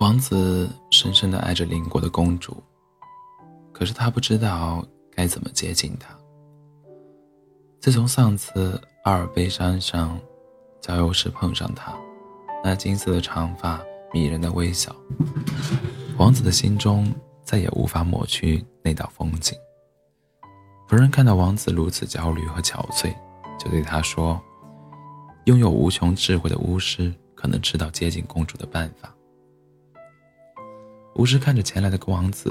[0.00, 2.56] 王子深深的爱着邻国的公主，
[3.70, 4.82] 可是他不知道
[5.14, 6.08] 该怎么接近她。
[7.80, 10.18] 自从上次阿尔卑山上
[10.80, 11.94] 郊游时碰上她，
[12.64, 13.78] 那金色的长发、
[14.10, 14.90] 迷人的微笑，
[16.16, 17.12] 王子的心中
[17.44, 19.54] 再也无法抹去那道风景。
[20.88, 23.14] 仆人看到王子如此焦虑和憔悴，
[23.58, 24.40] 就对他说
[25.44, 29.14] ：“拥有无穷智慧的巫师可能知道接近公主的办法。”
[31.16, 32.50] 巫师看着前来的王子，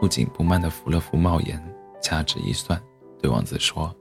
[0.00, 1.62] 不紧不慢地扶了扶帽檐，
[2.00, 2.80] 掐指一算，
[3.20, 3.94] 对王子说：“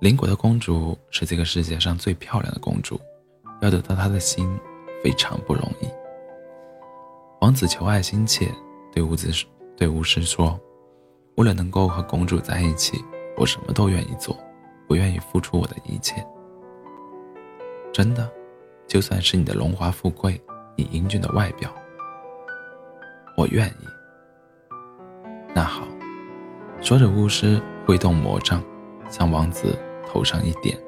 [0.00, 2.98] 邻国的公主是这个世界上最漂亮的公主，
[3.60, 4.48] 要得到她的心
[5.02, 5.88] 非常不容易。”
[7.42, 8.48] 王子求爱心切，
[8.92, 9.30] 对巫子
[9.76, 10.58] 对巫师说
[11.36, 13.04] ：“为了能够和公主在一起，
[13.36, 14.38] 我什么都愿意做，
[14.88, 16.24] 我愿意付出我的一切。
[17.92, 18.32] 真的，
[18.86, 20.40] 就算是你的荣华富贵，
[20.74, 21.70] 你英俊的外表。”
[23.36, 23.86] 我愿意。
[25.54, 25.86] 那好，
[26.80, 28.62] 说着，巫师挥动魔杖，
[29.08, 30.78] 向王子头上一点，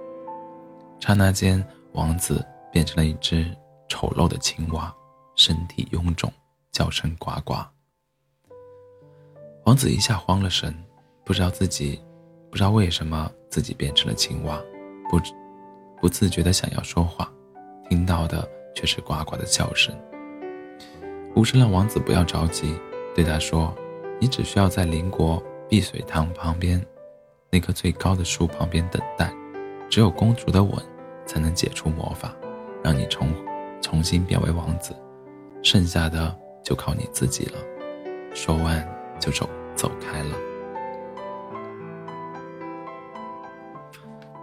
[1.00, 3.50] 刹那间，王子变成了一只
[3.88, 4.92] 丑陋的青蛙，
[5.34, 6.32] 身体臃肿，
[6.72, 7.54] 叫声呱呱。
[9.64, 10.74] 王子一下慌了神，
[11.24, 12.00] 不知道自己，
[12.50, 14.60] 不知道为什么自己变成了青蛙，
[15.08, 15.20] 不
[16.00, 17.28] 不自觉的想要说话，
[17.88, 19.96] 听到的却是呱呱的叫声。
[21.36, 22.74] 巫师让王子不要着急，
[23.14, 23.72] 对他说
[24.18, 26.82] ：“你只需要在邻国碧水塘旁边
[27.50, 29.30] 那棵最高的树旁边等待，
[29.90, 30.74] 只有公主的吻
[31.26, 32.34] 才能解除魔法，
[32.82, 33.28] 让你重
[33.82, 34.96] 重新变为王子。
[35.62, 37.58] 剩下的就靠你自己了。”
[38.32, 38.86] 说完
[39.20, 40.36] 就走走开了。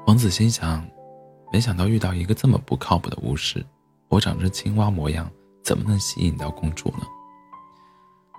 [0.05, 0.86] 王子心想
[1.52, 3.66] ：“没想到遇到一个这么不靠谱的巫师，
[4.09, 5.27] 我长着青蛙模样。”
[5.64, 7.06] 怎么能吸引到公主呢？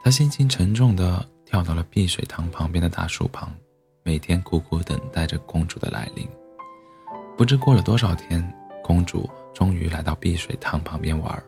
[0.02, 3.50] 他心情沉重地跳到了碧水塘旁边的大树旁，
[4.02, 6.28] 每天苦苦等待着公主的来临。
[7.36, 11.42] 不知过了多少天，公主终于来到碧水塘旁边玩，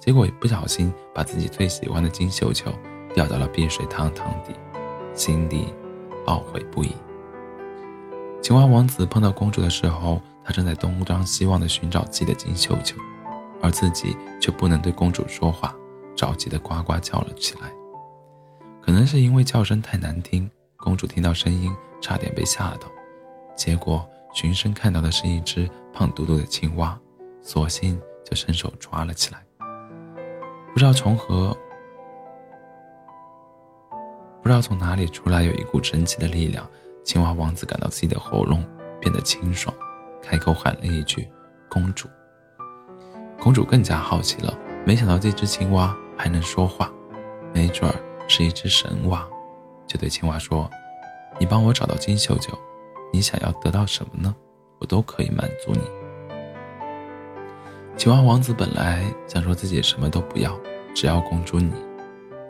[0.00, 2.72] 结果不小心把自己最喜欢的金绣球
[3.14, 4.52] 掉到了碧水塘塘底，
[5.14, 5.72] 心里
[6.26, 6.90] 懊悔不已。
[8.42, 12.96] 青蛙王子碰到公主的时候，他正在东张西望地寻找自己的金绣球。
[13.62, 15.74] 而自己却不能对公主说话，
[16.16, 17.72] 着急的呱呱叫了起来。
[18.82, 22.88] 可能是因为叫声太难听，公主听到声音差点被吓到，
[23.56, 26.98] 结果循声看到的是一只胖嘟嘟的青蛙，
[27.40, 29.40] 索性就伸手抓了起来。
[30.72, 31.56] 不知道从何，
[34.42, 36.68] 不知道从哪里出来有一股神奇的力量，
[37.04, 38.64] 青蛙王子感到自己的喉咙
[39.00, 39.72] 变得清爽，
[40.20, 41.28] 开口喊了一句
[41.70, 42.08] ：“公主。”
[43.42, 46.88] 公主更加好奇了，没想到这只青蛙还能说话，
[47.52, 47.96] 没准儿
[48.28, 49.26] 是一只神蛙，
[49.84, 50.70] 就对青蛙说
[51.40, 52.56] ：“你帮我找到金秀秀，
[53.12, 54.32] 你想要得到什么呢？
[54.78, 55.80] 我都可以满足你。”
[57.98, 60.56] 青蛙王子本来想说自己什么都不要，
[60.94, 61.72] 只要公主你，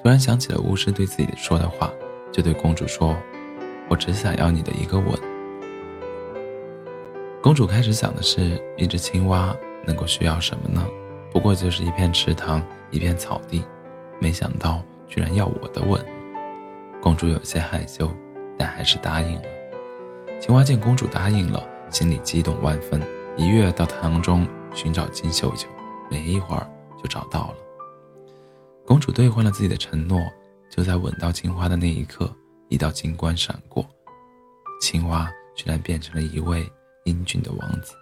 [0.03, 1.91] 突然想起了巫师对自己说的话，
[2.31, 3.17] 就对公主说
[3.89, 5.19] ：“我只想要你的一个吻。”
[7.43, 9.57] 公主开始想的是一只青蛙。
[9.87, 10.87] 能够需要什么呢？
[11.31, 13.65] 不过就是一片池塘，一片草地。
[14.21, 16.05] 没想到居然要我的吻。
[17.01, 18.09] 公主有些害羞，
[18.57, 19.43] 但还是答应了。
[20.41, 23.03] 青蛙见公主答应了，心里激动万分，
[23.37, 25.69] 一跃到塘中寻找金绣球。
[26.11, 26.71] 没一会儿
[27.03, 27.55] 就找到了。
[28.87, 30.21] 公主兑换了自己的承诺，
[30.71, 32.31] 就在吻到青蛙的那一刻，
[32.69, 33.85] 一道金光闪过，
[34.81, 36.71] 青蛙居然变成了一位
[37.05, 37.95] 英俊的王子。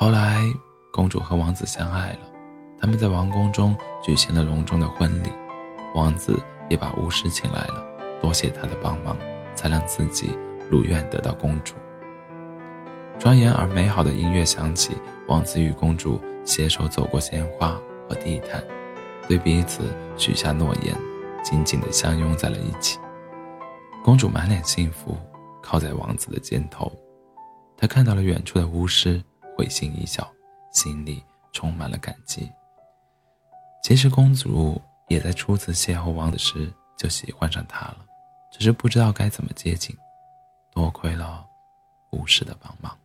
[0.00, 0.50] 后来，
[0.90, 2.20] 公主和王子相爱了，
[2.80, 5.28] 他们在王宫中举行了隆重的婚礼，
[5.94, 7.84] 王子也把巫师请来了，
[8.18, 9.14] 多谢他的帮忙，
[9.54, 10.30] 才让自己
[10.70, 11.74] 如愿得到公主。
[13.18, 14.96] 庄严而美好的音乐响起，
[15.28, 18.64] 王子与公主携手走过鲜花和地毯，
[19.28, 19.82] 对彼此
[20.16, 20.96] 许下诺言，
[21.42, 22.98] 紧紧地相拥在了一起。
[24.02, 25.14] 公主满脸幸福，
[25.60, 26.90] 靠在王子的肩头，
[27.76, 29.22] 她看到了远处的巫师。
[29.60, 30.26] 会心一笑，
[30.72, 31.22] 心里
[31.52, 32.50] 充满了感激。
[33.82, 37.98] 其实公主也在初次邂逅王子时就喜欢上他了，
[38.50, 39.94] 只是不知道该怎么接近。
[40.72, 41.46] 多亏了
[42.12, 42.96] 巫师的帮忙。